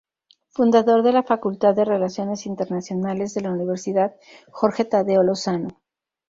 [0.49, 4.15] Fundador de la Facultad de Relaciones Internacionales de la Universidad
[4.49, 5.77] Jorge Tadeo Lozano.